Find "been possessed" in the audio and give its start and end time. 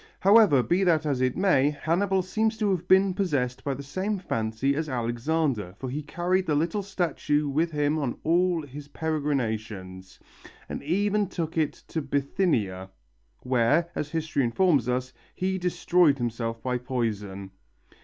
2.87-3.63